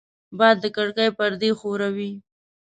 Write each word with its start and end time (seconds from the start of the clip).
باد 0.37 0.55
د 0.63 0.65
کړکۍ 0.75 1.07
پردې 1.17 1.49
ښوروي 1.59 2.11